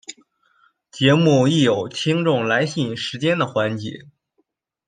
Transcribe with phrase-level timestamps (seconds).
[0.91, 4.07] 节目亦有听众来信时间的环节。